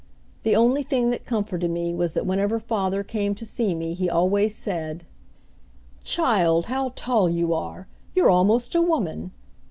The 0.41 0.55
only 0.55 0.81
thing 0.81 1.11
that 1.11 1.27
comforted 1.27 1.69
me 1.69 1.93
was 1.93 2.15
that 2.15 2.25
whenever 2.25 2.59
father 2.59 3.03
came 3.03 3.35
to 3.35 3.45
see 3.45 3.75
me 3.75 3.93
he 3.93 4.09
always 4.09 4.55
said: 4.55 5.05
"Child, 6.03 6.65
how 6.65 6.93
tall 6.95 7.29
you 7.29 7.53
are! 7.53 7.85
You're 8.15 8.31
almost 8.31 8.73
a 8.73 8.81
woman!" 8.81 9.29